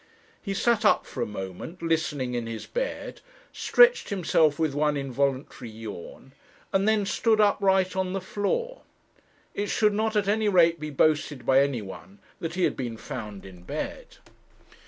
[0.41, 3.21] He sat up for a moment, listening in his bed,
[3.53, 6.33] stretched himself with one involuntary yawn,
[6.73, 8.81] and then stood upright on the floor.
[9.53, 12.97] It should not at any rate be boasted by any one that he had been
[12.97, 14.17] found in bed.